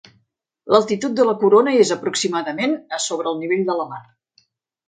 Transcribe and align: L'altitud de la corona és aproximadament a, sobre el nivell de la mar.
L'altitud 0.75 1.13
de 1.19 1.25
la 1.27 1.35
corona 1.43 1.75
és 1.83 1.91
aproximadament 1.97 2.73
a, 2.99 3.03
sobre 3.09 3.31
el 3.33 3.41
nivell 3.45 3.65
de 3.71 3.77
la 3.83 3.87
mar. 3.93 4.05